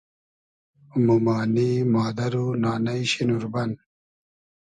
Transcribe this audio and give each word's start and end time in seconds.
مومانی، 1.05 1.71
مادئر 1.93 2.33
و 2.41 2.45
نانݷ 2.61 3.03
شی 3.11 3.23
نوربئن 3.27 3.71